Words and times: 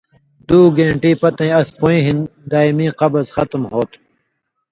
دُو 0.47 0.59
گینٹی 0.75 1.11
پتَیں 1.21 1.53
اَس 1.59 1.69
پویں 1.79 2.01
ہِن 2.05 2.17
دائمی 2.51 2.87
قبض 2.99 3.25
ختم 3.35 3.61
ہوتُھو۔ 3.71 3.99